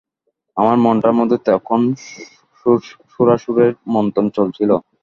[0.57, 1.79] আমার মনটার মধ্যে তখন
[3.11, 4.71] সুরাসুরের মন্থন চলছিল।